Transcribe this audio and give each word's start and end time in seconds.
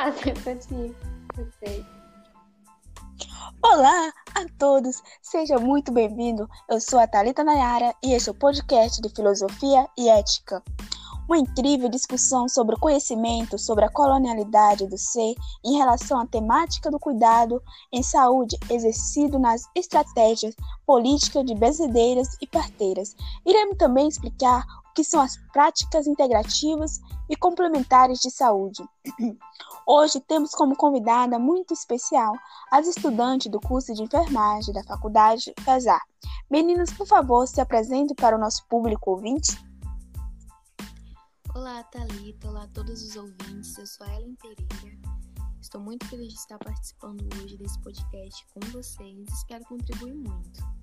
Olá 3.62 4.10
a 4.34 4.46
todos, 4.58 5.02
seja 5.20 5.58
muito 5.58 5.92
bem-vindo. 5.92 6.48
Eu 6.70 6.80
sou 6.80 6.98
a 6.98 7.06
Thalita 7.06 7.44
Nayara 7.44 7.94
e 8.02 8.14
este 8.14 8.30
é 8.30 8.32
o 8.32 8.34
podcast 8.34 9.02
de 9.02 9.10
Filosofia 9.10 9.86
e 9.98 10.08
Ética. 10.08 10.62
Uma 11.28 11.36
incrível 11.36 11.90
discussão 11.90 12.48
sobre 12.48 12.76
o 12.76 12.80
conhecimento 12.80 13.58
sobre 13.58 13.84
a 13.84 13.90
colonialidade 13.90 14.86
do 14.86 14.96
ser 14.96 15.34
em 15.62 15.76
relação 15.76 16.18
à 16.18 16.26
temática 16.26 16.90
do 16.90 16.98
cuidado 16.98 17.62
em 17.92 18.02
saúde 18.02 18.56
exercido 18.70 19.38
nas 19.38 19.68
estratégias 19.76 20.54
políticas 20.86 21.44
de 21.44 21.54
benzedeiras 21.54 22.38
e 22.40 22.46
parteiras. 22.46 23.14
Iremos 23.44 23.76
também 23.76 24.08
explicar 24.08 24.64
que 24.94 25.04
são 25.04 25.20
as 25.20 25.36
práticas 25.52 26.06
integrativas 26.06 27.00
e 27.28 27.36
complementares 27.36 28.20
de 28.20 28.30
saúde. 28.30 28.82
Hoje 29.86 30.20
temos 30.20 30.52
como 30.52 30.76
convidada 30.76 31.38
muito 31.38 31.74
especial 31.74 32.34
as 32.70 32.86
estudantes 32.86 33.50
do 33.50 33.60
curso 33.60 33.94
de 33.94 34.02
enfermagem 34.02 34.74
da 34.74 34.84
Faculdade 34.84 35.52
FESAR. 35.60 36.02
Meninas, 36.50 36.92
por 36.92 37.06
favor, 37.06 37.46
se 37.46 37.60
apresentem 37.60 38.14
para 38.14 38.36
o 38.36 38.40
nosso 38.40 38.66
público 38.68 39.12
ouvinte. 39.12 39.58
Olá, 41.54 41.82
Thalita. 41.84 42.48
Olá 42.48 42.62
a 42.64 42.68
todos 42.68 43.02
os 43.02 43.16
ouvintes. 43.16 43.76
Eu 43.76 43.86
sou 43.86 44.06
a 44.06 44.14
Ellen 44.14 44.36
Pereira. 44.36 44.98
Estou 45.60 45.80
muito 45.80 46.06
feliz 46.08 46.32
de 46.32 46.38
estar 46.38 46.58
participando 46.58 47.28
hoje 47.36 47.56
desse 47.56 47.78
podcast 47.80 48.46
com 48.54 48.60
vocês. 48.70 49.28
Espero 49.28 49.64
contribuir 49.64 50.14
muito. 50.14 50.79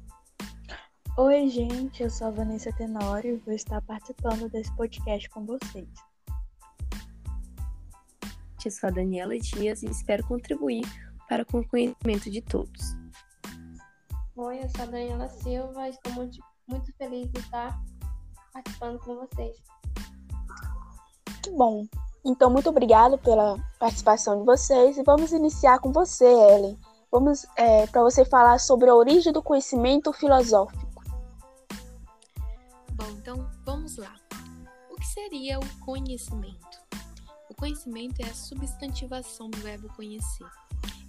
Oi, 1.20 1.50
gente. 1.50 2.04
Eu 2.04 2.12
sou 2.12 2.28
a 2.28 2.30
Vanessa 2.30 2.72
Tenório 2.74 3.38
e 3.38 3.40
vou 3.40 3.52
estar 3.52 3.82
participando 3.82 4.48
desse 4.52 4.72
podcast 4.76 5.28
com 5.32 5.44
vocês. 5.48 5.90
Eu 8.64 8.70
sou 8.70 8.88
a 8.88 8.92
Daniela 8.92 9.36
Dias 9.40 9.82
e 9.82 9.88
espero 9.88 10.24
contribuir 10.28 10.84
para 11.28 11.44
com 11.44 11.62
o 11.62 11.68
conhecimento 11.68 12.30
de 12.30 12.40
todos. 12.40 12.96
Oi, 14.36 14.64
eu 14.64 14.70
sou 14.70 14.84
a 14.84 14.86
Daniela 14.86 15.28
Silva. 15.28 15.90
Estou 15.90 16.14
muito, 16.14 16.38
muito 16.68 16.94
feliz 17.00 17.32
de 17.32 17.40
estar 17.40 17.82
participando 18.54 19.00
com 19.00 19.16
vocês. 19.16 19.58
Que 21.42 21.50
bom. 21.50 21.88
Então, 22.24 22.52
muito 22.52 22.70
obrigado 22.70 23.18
pela 23.18 23.58
participação 23.80 24.38
de 24.38 24.46
vocês 24.46 25.00
e 25.00 25.04
vamos 25.04 25.32
iniciar 25.32 25.80
com 25.80 25.92
você, 25.92 26.26
Ellen. 26.26 26.78
Vamos 27.12 27.48
é, 27.56 27.88
para 27.88 28.04
você 28.04 28.24
falar 28.24 28.60
sobre 28.60 28.88
a 28.88 28.94
origem 28.94 29.34
do 29.34 29.42
conhecimento 29.42 30.14
filosófico. 30.14 30.87
Seria 35.18 35.58
o 35.58 35.80
conhecimento? 35.80 36.80
O 37.50 37.56
conhecimento 37.56 38.22
é 38.22 38.30
a 38.30 38.36
substantivação 38.36 39.50
do 39.50 39.58
verbo 39.58 39.92
conhecer. 39.96 40.46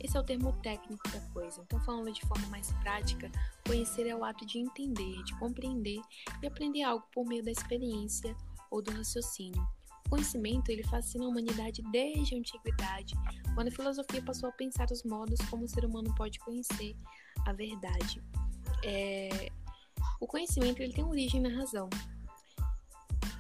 Esse 0.01 0.17
é 0.17 0.21
o 0.21 0.25
termo 0.25 0.51
técnico 0.63 1.07
da 1.11 1.21
coisa. 1.35 1.61
Então, 1.61 1.79
falando 1.81 2.11
de 2.11 2.23
forma 2.23 2.47
mais 2.47 2.73
prática, 2.81 3.31
conhecer 3.67 4.07
é 4.07 4.17
o 4.17 4.25
ato 4.25 4.47
de 4.47 4.59
entender, 4.61 5.23
de 5.25 5.39
compreender 5.39 6.01
e 6.43 6.47
aprender 6.47 6.85
algo 6.85 7.05
por 7.13 7.27
meio 7.27 7.45
da 7.45 7.51
experiência 7.51 8.35
ou 8.71 8.81
do 8.81 8.91
raciocínio. 8.93 9.63
O 10.07 10.09
conhecimento 10.09 10.71
ele 10.71 10.85
fascina 10.85 11.27
a 11.27 11.29
humanidade 11.29 11.83
desde 11.93 12.35
a 12.35 12.39
antiguidade, 12.39 13.15
quando 13.55 13.69
a 13.69 13.73
filosofia 13.73 14.23
passou 14.23 14.49
a 14.49 14.53
pensar 14.53 14.91
os 14.91 15.03
modos 15.03 15.39
como 15.51 15.65
o 15.65 15.69
ser 15.69 15.85
humano 15.85 16.15
pode 16.15 16.39
conhecer 16.39 16.97
a 17.45 17.53
verdade. 17.53 18.23
É... 18.83 19.53
O 20.19 20.27
conhecimento 20.27 20.81
ele 20.83 20.95
tem 20.95 21.05
origem 21.05 21.43
na 21.43 21.51
razão. 21.51 21.91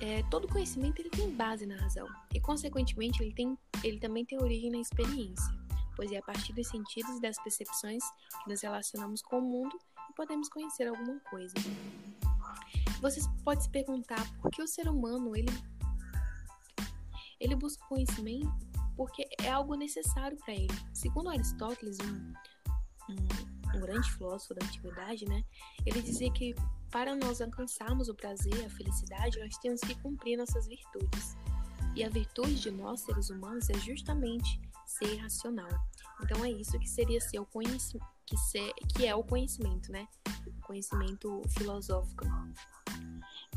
É, 0.01 0.23
todo 0.31 0.49
conhecimento 0.49 1.01
ele 1.01 1.11
tem 1.11 1.31
base 1.35 1.67
na 1.67 1.77
razão 1.77 2.07
e, 2.33 2.41
consequentemente, 2.41 3.23
ele, 3.23 3.35
tem, 3.35 3.59
ele 3.83 3.99
também 3.99 4.25
tem 4.25 4.41
origem 4.41 4.71
na 4.71 4.79
experiência, 4.79 5.53
pois 5.97 6.13
é 6.13 6.19
a 6.19 6.23
partir 6.23 6.53
dos 6.53 6.69
sentidos 6.69 7.17
e 7.17 7.21
das 7.21 7.43
percepções 7.43 8.03
que 8.43 8.51
nos 8.51 8.63
relacionamos 8.63 9.23
com 9.23 9.39
o 9.39 9.43
mundo 9.43 9.77
e 10.09 10.15
podemos 10.15 10.49
conhecer 10.49 10.87
alguma 10.87 11.19
coisa. 11.31 11.55
Vocês 13.01 13.27
podem 13.45 13.63
se 13.63 13.71
perguntar 13.71 14.25
por 14.41 14.51
que 14.51 14.63
o 14.63 14.67
ser 14.67 14.89
humano 14.89 15.37
ele 15.37 15.53
ele 17.41 17.55
busca 17.55 17.85
conhecimento 17.87 18.69
porque 18.97 19.29
é 19.41 19.49
algo 19.49 19.77
necessário 19.77 20.37
para 20.39 20.53
ele. 20.53 20.75
Segundo 20.93 21.31
Aristóteles, 21.31 21.99
um, 22.01 22.33
um, 23.09 23.77
um, 23.77 23.81
grande 23.81 24.11
filósofo 24.11 24.55
da 24.55 24.67
antiguidade, 24.67 25.25
né, 25.25 25.45
ele 25.87 26.03
dizia 26.03 26.33
que 26.33 26.53
para 26.91 27.15
nós 27.15 27.41
alcançarmos 27.41 28.09
o 28.09 28.15
prazer, 28.15 28.65
a 28.65 28.71
felicidade, 28.71 29.39
nós 29.41 29.57
temos 29.59 29.81
que 29.81 29.95
cumprir 29.97 30.37
nossas 30.37 30.67
virtudes. 30.67 31.37
E 31.95 32.05
a 32.05 32.09
virtude 32.09 32.55
de 32.55 32.71
nós, 32.71 33.01
seres 33.01 33.31
humanos, 33.31 33.69
é 33.71 33.75
justamente 33.75 34.61
ser 34.87 35.17
racional. 35.17 35.69
Então 36.23 36.45
é 36.45 36.51
isso 36.51 36.79
que 36.79 36.89
seria 36.89 37.21
ser 37.21 37.39
o 37.39 37.47
conhecimento, 37.47 38.07
que, 38.27 38.37
ser, 38.37 38.73
que 38.95 39.07
é 39.07 39.15
o 39.15 39.23
conhecimento, 39.23 39.91
né? 39.93 40.07
Conhecimento 40.67 41.43
filosófico. 41.57 42.25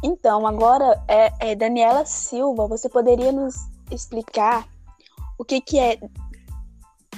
Então, 0.03 0.47
agora, 0.47 1.03
é, 1.07 1.51
é, 1.51 1.55
Daniela 1.55 2.05
Silva, 2.05 2.67
você 2.67 2.89
poderia 2.89 3.31
nos 3.31 3.55
explicar 3.91 4.67
o 5.37 5.45
que, 5.45 5.61
que 5.61 5.77
é 5.77 5.99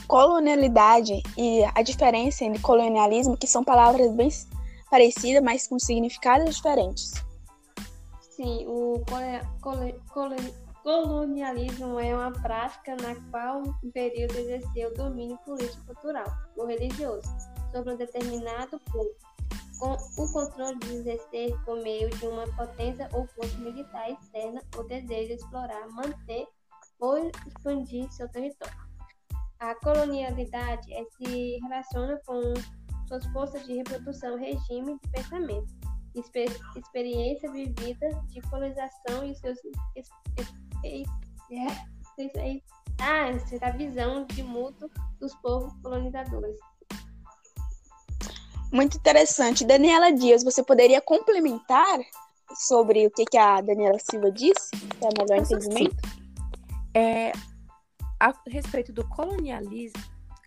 colonialidade 0.08 1.24
e 1.38 1.64
a 1.74 1.82
diferença 1.82 2.44
entre 2.44 2.62
colonialismo, 2.62 3.38
que 3.38 3.48
são 3.48 3.64
palavras 3.64 4.12
bem 4.14 4.30
parecidas, 4.94 5.42
mas 5.42 5.68
com 5.68 5.80
significados 5.80 6.56
diferentes? 6.56 7.14
Sim, 8.30 8.64
o 8.68 9.04
colonialismo 10.84 12.00
é 12.00 12.14
uma 12.14 12.32
prática 12.32 12.96
na 12.98 13.16
qual 13.32 13.64
um 13.84 13.92
período 13.92 14.38
exerceu 14.38 14.94
domínio 14.94 15.36
político-cultural 15.46 16.28
ou 16.56 16.68
religioso 16.68 17.28
sobre 17.72 17.96
um 17.96 17.98
determinado 17.98 18.80
povo 18.92 19.10
com 19.80 19.94
o 19.94 20.32
controle 20.32 20.78
de 20.78 20.94
exercer 20.94 21.60
por 21.66 21.82
meio 21.82 22.08
de 22.12 22.28
uma 22.28 22.46
potência 22.56 23.10
ou 23.14 23.26
força 23.26 23.58
militar 23.58 24.12
externa 24.12 24.62
o 24.78 24.84
desejo 24.84 25.30
de 25.30 25.34
explorar, 25.34 25.88
manter 25.90 26.46
ou 27.00 27.32
expandir 27.48 28.08
seu 28.12 28.30
território. 28.30 28.78
A 29.60 29.74
colonialidade 29.76 30.94
é, 30.94 31.04
se 31.18 31.58
relaciona 31.64 32.22
com 32.28 32.54
suas 33.14 33.26
forças 33.28 33.66
de 33.66 33.76
reprodução, 33.76 34.38
regime 34.38 34.98
de 35.00 35.10
pensamento, 35.12 35.68
exper 36.16 36.50
experiência 36.76 37.52
vivida 37.52 38.10
de 38.28 38.42
colonização 38.42 39.24
e 39.24 39.36
seus 39.36 39.60
é, 40.84 41.04
ah, 43.00 43.30
a 43.62 43.72
visão 43.72 44.26
de 44.26 44.42
mútuo 44.42 44.90
dos 45.20 45.36
povos 45.36 45.74
colonizadores. 45.82 46.58
Muito 48.72 48.98
interessante. 48.98 49.64
Daniela 49.64 50.12
Dias, 50.12 50.44
você 50.44 50.64
poderia 50.64 51.00
complementar 51.00 52.00
sobre 52.56 53.06
o 53.06 53.12
que, 53.12 53.26
que 53.26 53.38
a 53.38 53.62
Daniela 53.62 54.00
Silva 54.00 54.32
disse? 54.32 54.72
Para 55.00 55.24
melhor 55.24 55.38
entendimento? 55.38 55.96
É, 56.96 57.32
a 58.20 58.34
respeito 58.48 58.92
do 58.92 59.08
colonialismo, 59.10 60.02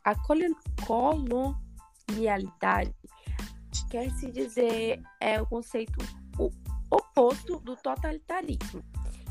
a 0.04 0.14
colonialidade 2.06 2.94
quer 3.90 4.10
se 4.12 4.30
dizer 4.30 5.00
é 5.20 5.40
o 5.40 5.46
conceito 5.46 5.98
oposto 6.90 7.58
do 7.60 7.76
totalitarismo, 7.76 8.82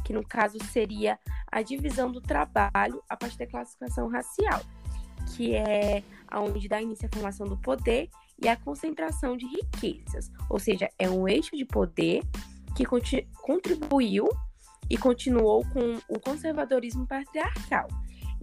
que 0.04 0.14
no 0.14 0.26
caso 0.26 0.58
seria 0.66 1.20
a 1.52 1.62
divisão 1.62 2.12
do 2.12 2.22
trabalho 2.22 3.02
a 3.10 3.16
partir 3.16 3.38
da 3.38 3.48
classificação 3.48 4.08
racial, 4.10 4.62
que 5.36 5.56
é 5.56 6.04
aonde 6.28 6.68
dá 6.68 6.82
início 6.82 7.08
à 7.08 7.14
formação 7.14 7.48
do 7.48 7.58
poder 7.58 8.10
e 8.42 8.48
a 8.48 8.56
concentração 8.56 9.38
de 9.38 9.46
riquezas, 9.46 10.32
ou 10.50 10.60
seja, 10.60 10.90
é 11.00 11.10
um 11.10 11.28
eixo 11.28 11.56
de 11.56 11.66
poder 11.66 12.22
que 12.76 12.86
contribuiu 13.42 14.28
e 14.90 14.98
continuou 14.98 15.66
com 15.70 15.98
o 16.10 16.20
conservadorismo 16.20 17.08
patriarcal, 17.08 17.88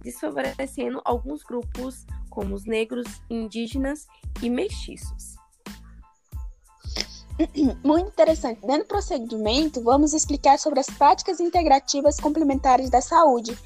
desfavorecendo 0.03 1.01
alguns 1.03 1.43
grupos 1.43 2.05
como 2.29 2.53
os 2.53 2.65
negros, 2.65 3.07
indígenas 3.29 4.05
e 4.41 4.49
mestiços. 4.49 5.35
Muito 7.83 8.09
interessante. 8.09 8.61
Dando 8.65 8.85
prosseguimento, 8.85 9.81
vamos 9.81 10.13
explicar 10.13 10.59
sobre 10.59 10.79
as 10.79 10.87
práticas 10.87 11.39
integrativas 11.39 12.19
complementares 12.19 12.89
da 12.89 13.01
saúde. 13.01 13.57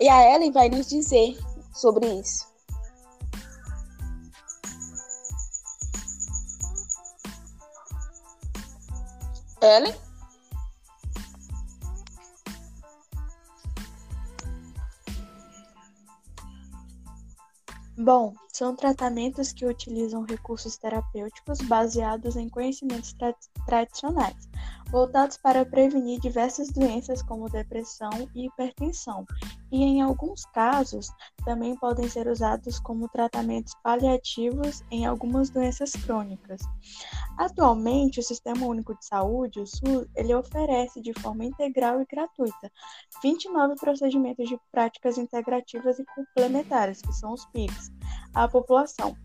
E 0.00 0.08
a 0.08 0.34
Ellen 0.34 0.52
vai 0.52 0.68
nos 0.68 0.86
dizer 0.88 1.36
sobre 1.72 2.06
isso. 2.06 2.46
Ellen? 9.62 10.05
Bom, 17.98 18.34
são 18.52 18.76
tratamentos 18.76 19.52
que 19.52 19.64
utilizam 19.64 20.22
recursos 20.22 20.76
terapêuticos 20.76 21.58
baseados 21.62 22.36
em 22.36 22.46
conhecimentos 22.46 23.14
tra 23.14 23.34
tradicionais, 23.64 24.48
voltados 24.90 25.38
para 25.38 25.64
prevenir 25.64 26.20
diversas 26.20 26.68
doenças 26.68 27.22
como 27.22 27.48
depressão 27.48 28.10
e 28.34 28.46
hipertensão, 28.46 29.24
e, 29.70 29.82
em 29.82 30.00
alguns 30.00 30.44
casos, 30.46 31.10
também 31.44 31.76
podem 31.76 32.08
ser 32.08 32.28
usados 32.28 32.78
como 32.78 33.08
tratamentos 33.08 33.74
paliativos 33.82 34.82
em 34.90 35.06
algumas 35.06 35.50
doenças 35.50 35.92
crônicas. 35.92 36.60
Atualmente, 37.38 38.20
o 38.20 38.22
Sistema 38.22 38.66
Único 38.66 38.96
de 38.96 39.04
Saúde, 39.04 39.60
o 39.60 39.66
SUS, 39.66 40.06
ele 40.14 40.34
oferece 40.34 41.00
de 41.00 41.12
forma 41.20 41.44
integral 41.44 42.00
e 42.00 42.06
gratuita 42.06 42.70
29 43.22 43.76
procedimentos 43.76 44.48
de 44.48 44.58
práticas 44.70 45.18
integrativas 45.18 45.98
e 45.98 46.04
complementares, 46.04 47.02
que 47.02 47.12
são 47.12 47.32
os 47.32 47.44
PICs, 47.46 47.90
à 48.34 48.48
população. 48.48 49.16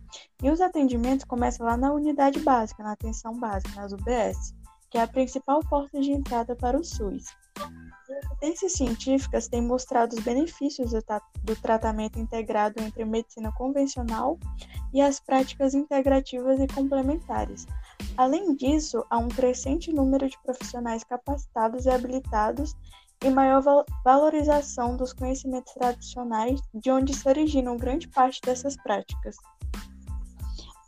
E 0.44 0.50
os 0.50 0.60
atendimentos 0.60 1.26
começam 1.26 1.66
lá 1.66 1.78
na 1.78 1.94
unidade 1.94 2.40
básica, 2.40 2.84
na 2.84 2.94
atenção 2.94 3.34
básica, 3.40 3.80
nas 3.80 3.94
UBS, 3.94 4.54
que 4.90 4.98
é 4.98 5.02
a 5.02 5.08
principal 5.08 5.62
porta 5.62 6.00
de 6.02 6.12
entrada 6.12 6.56
para 6.56 6.78
o 6.78 6.84
SUS. 6.84 7.26
Evidências 8.42 8.74
científicas 8.74 9.48
têm 9.48 9.62
mostrado 9.62 10.16
os 10.16 10.24
benefícios 10.24 10.92
do, 10.92 11.02
do 11.44 11.56
tratamento 11.56 12.20
integrado 12.20 12.82
entre 12.82 13.06
medicina 13.06 13.52
convencional 13.54 14.38
e 14.94 15.02
as 15.02 15.20
práticas 15.20 15.74
integrativas 15.74 16.60
e 16.60 16.68
complementares. 16.68 17.66
Além 18.18 18.56
disso, 18.56 19.06
há 19.10 19.18
um 19.18 19.30
crescente 19.30 19.94
número 19.94 20.30
de 20.30 20.38
profissionais 20.44 21.04
capacitados 21.04 21.86
e 21.86 21.90
habilitados 21.90 22.76
e 23.24 23.30
maior 23.30 23.86
valorização 24.04 24.98
dos 24.98 25.14
conhecimentos 25.14 25.74
tradicionais, 25.74 26.60
de 26.74 26.90
onde 26.90 27.14
se 27.14 27.28
originam 27.30 27.78
grande 27.78 28.08
parte 28.08 28.42
dessas 28.42 28.76
práticas. 28.78 29.36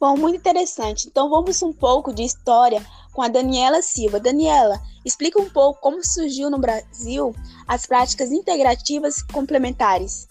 Bom, 0.03 0.17
muito 0.17 0.35
interessante. 0.35 1.07
Então 1.07 1.29
vamos 1.29 1.63
um 1.63 1.71
pouco 1.71 2.13
de 2.13 2.23
história 2.23 2.85
com 3.13 3.21
a 3.21 3.29
Daniela 3.29 3.81
Silva. 3.81 4.19
Daniela, 4.19 4.77
explica 5.05 5.41
um 5.41 5.49
pouco 5.49 5.79
como 5.79 6.03
surgiu 6.03 6.49
no 6.49 6.57
Brasil 6.57 7.33
as 7.65 7.85
práticas 7.85 8.29
integrativas 8.29 9.21
complementares. 9.21 10.27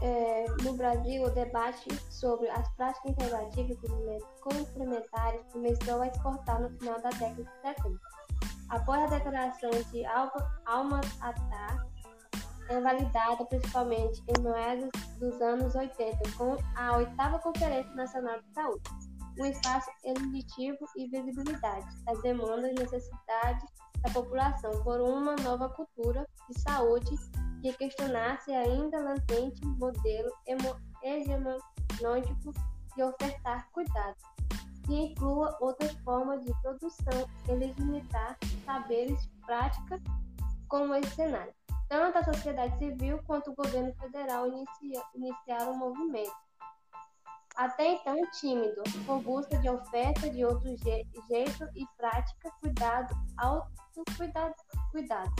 É, 0.00 0.46
no 0.62 0.72
Brasil, 0.72 1.22
o 1.22 1.28
debate 1.28 1.86
sobre 2.08 2.48
as 2.48 2.66
práticas 2.76 3.10
integrativas 3.10 3.76
complementares 4.40 5.42
começou 5.52 6.00
a 6.00 6.06
exportar 6.06 6.62
no 6.62 6.70
final 6.78 6.98
da 7.02 7.10
década 7.10 7.44
de 7.44 7.50
70. 7.60 8.00
Após 8.70 9.02
a 9.02 9.18
declaração 9.18 9.70
de 9.92 10.02
Alma-Ata, 10.64 11.91
é 12.72 12.80
validada 12.80 13.44
principalmente 13.44 14.22
em 14.26 14.42
meados 14.42 14.88
dos 15.18 15.40
anos 15.42 15.74
80 15.74 16.18
com 16.36 16.56
a 16.74 16.96
oitava 16.96 17.38
Conferência 17.38 17.94
Nacional 17.94 18.40
de 18.40 18.52
Saúde, 18.54 18.82
um 19.38 19.46
espaço 19.46 19.90
elitivo 20.04 20.78
e 20.96 21.06
visibilidade 21.08 21.86
das 22.04 22.22
demandas 22.22 22.70
e 22.70 22.74
necessidades 22.74 23.70
da 24.00 24.10
população 24.10 24.70
por 24.82 25.00
uma 25.00 25.36
nova 25.36 25.68
cultura 25.68 26.26
de 26.48 26.60
saúde 26.60 27.14
que 27.60 27.72
questionasse 27.74 28.50
ainda 28.52 29.00
latente 29.00 29.64
modelo 29.78 30.30
hegemonônico 31.02 32.52
de 32.96 33.02
ofertar 33.02 33.68
cuidados, 33.72 34.22
que 34.86 34.94
inclua 34.94 35.56
outras 35.60 35.92
formas 35.98 36.42
de 36.44 36.52
produção 36.62 37.28
e 37.48 37.54
limitar 37.54 38.36
saberes 38.64 39.26
práticas 39.46 40.00
como 40.68 40.94
esse 40.94 41.14
cenário. 41.14 41.52
Tanto 41.88 42.18
a 42.18 42.24
sociedade 42.24 42.78
civil 42.78 43.20
quanto 43.26 43.50
o 43.50 43.54
governo 43.54 43.92
federal 43.94 44.46
inicia, 44.48 45.02
iniciaram 45.14 45.72
o 45.72 45.78
movimento. 45.78 46.32
Até 47.54 47.92
então 47.92 48.16
tímido, 48.40 48.82
com 49.06 49.18
busca 49.20 49.58
de 49.58 49.68
oferta 49.68 50.30
de 50.30 50.44
outro 50.44 50.74
je 50.78 51.06
jeito 51.28 51.68
e 51.74 51.86
prática, 51.98 52.50
cuidado, 52.60 53.14
autocuidado, 53.36 54.54
cuidado. 54.90 55.30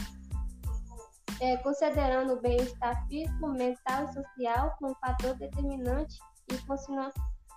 É, 1.41 1.57
considerando 1.57 2.35
o 2.35 2.41
bem-estar 2.41 3.07
físico, 3.09 3.49
mental 3.49 4.05
e 4.05 4.13
social 4.13 4.77
como 4.79 4.95
fator 4.97 5.35
determinante 5.35 6.19
e 6.51 6.59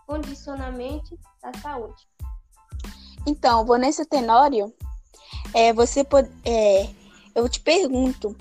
condicionamento 0.07 1.19
da 1.41 1.53
saúde. 1.59 2.07
Então, 3.27 3.65
Vanessa 3.65 4.05
Tenório, 4.05 4.73
é, 5.53 5.73
você 5.73 6.03
pode, 6.03 6.29
é, 6.45 6.89
eu 7.35 7.49
te 7.49 7.59
pergunto, 7.59 8.35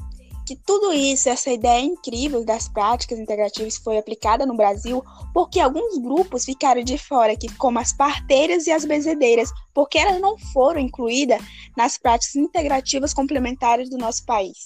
que 0.46 0.56
tudo 0.56 0.92
isso, 0.92 1.28
essa 1.28 1.50
ideia 1.50 1.82
incrível 1.82 2.44
das 2.44 2.68
práticas 2.68 3.18
integrativas 3.18 3.76
foi 3.76 3.98
aplicada 3.98 4.44
no 4.44 4.56
Brasil, 4.56 5.02
porque 5.32 5.58
alguns 5.58 5.98
grupos 5.98 6.44
ficaram 6.44 6.82
de 6.82 6.98
fora, 6.98 7.32
aqui, 7.32 7.52
como 7.56 7.78
as 7.78 7.92
parteiras 7.92 8.66
e 8.66 8.72
as 8.72 8.84
benzedeiras, 8.84 9.50
porque 9.72 9.98
elas 9.98 10.20
não 10.20 10.38
foram 10.52 10.80
incluídas 10.80 11.42
nas 11.76 11.96
práticas 11.96 12.36
integrativas 12.36 13.14
complementares 13.14 13.88
do 13.88 13.96
nosso 13.96 14.24
país. 14.24 14.64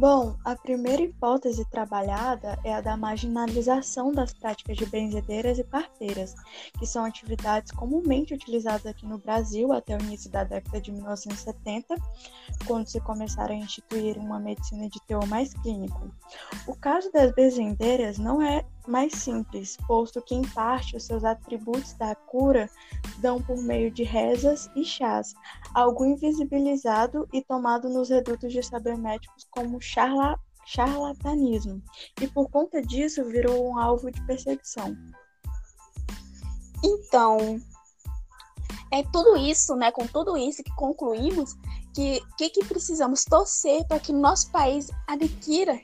Bom, 0.00 0.34
a 0.46 0.56
primeira 0.56 1.02
hipótese 1.02 1.62
trabalhada 1.66 2.58
é 2.64 2.72
a 2.72 2.80
da 2.80 2.96
marginalização 2.96 4.10
das 4.10 4.32
práticas 4.32 4.78
de 4.78 4.86
benzedeiras 4.86 5.58
e 5.58 5.64
parteiras, 5.64 6.34
que 6.78 6.86
são 6.86 7.04
atividades 7.04 7.70
comumente 7.70 8.32
utilizadas 8.32 8.86
aqui 8.86 9.04
no 9.04 9.18
Brasil 9.18 9.74
até 9.74 9.94
o 9.94 10.00
início 10.00 10.30
da 10.30 10.42
década 10.42 10.80
de 10.80 10.90
1970, 10.90 11.96
quando 12.66 12.86
se 12.86 12.98
começaram 13.02 13.54
a 13.54 13.58
instituir 13.58 14.16
uma 14.16 14.40
medicina 14.40 14.88
de 14.88 14.98
teor 15.02 15.26
mais 15.26 15.52
clínico. 15.52 16.10
O 16.66 16.74
caso 16.74 17.12
das 17.12 17.34
benzedeiras 17.34 18.16
não 18.16 18.40
é 18.40 18.64
mais 18.88 19.12
simples, 19.14 19.76
posto 19.86 20.22
que, 20.22 20.34
em 20.34 20.42
parte, 20.42 20.96
os 20.96 21.04
seus 21.04 21.24
atributos 21.24 21.92
da 21.94 22.14
cura 22.14 22.68
dão 23.18 23.40
por 23.42 23.56
meio 23.62 23.90
de 23.90 24.02
rezas 24.02 24.70
e 24.74 24.84
chás, 24.84 25.34
algo 25.74 26.04
invisibilizado 26.04 27.28
e 27.32 27.42
tomado 27.42 27.88
nos 27.88 28.08
redutos 28.08 28.52
de 28.52 28.62
saber 28.62 28.96
médicos 28.96 29.46
como 29.50 29.80
charla 29.80 30.38
charlatanismo, 30.66 31.82
e 32.20 32.28
por 32.28 32.48
conta 32.48 32.80
disso 32.80 33.24
virou 33.24 33.70
um 33.70 33.78
alvo 33.78 34.10
de 34.10 34.24
perseguição. 34.24 34.96
Então, 36.84 37.60
é 38.92 39.02
tudo 39.02 39.36
isso, 39.36 39.74
né? 39.74 39.90
Com 39.90 40.06
tudo 40.06 40.36
isso 40.36 40.62
que 40.62 40.74
concluímos 40.74 41.54
que 41.94 42.20
que, 42.36 42.50
que 42.50 42.64
precisamos 42.64 43.24
torcer 43.24 43.84
para 43.86 43.98
que 43.98 44.12
nosso 44.12 44.50
país 44.50 44.90
adquira 45.06 45.80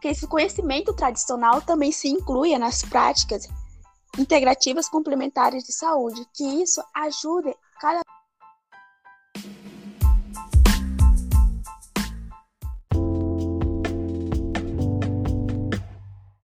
que 0.00 0.08
esse 0.08 0.26
conhecimento 0.26 0.92
tradicional 0.92 1.60
também 1.60 1.92
se 1.92 2.08
inclua 2.08 2.58
nas 2.58 2.82
práticas 2.82 3.48
integrativas 4.18 4.88
complementares 4.88 5.64
de 5.64 5.72
saúde, 5.72 6.26
que 6.34 6.44
isso 6.44 6.82
ajude 6.94 7.54